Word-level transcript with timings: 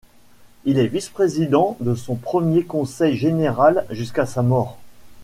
Il 0.65 0.79
est 0.79 0.87
vice-président 0.87 1.77
de 1.79 1.93
son 1.93 2.15
premier 2.15 2.63
conseil 2.63 3.15
général 3.15 3.85
jusqu’à 3.91 4.25
sa 4.25 4.41
mort. 4.41 4.79